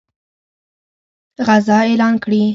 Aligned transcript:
غزا 1.47 1.77
اعلان 1.89 2.15
کړي. 2.23 2.41